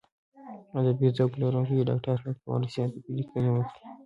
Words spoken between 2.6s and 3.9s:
شي ادبي لیکنې وکړي.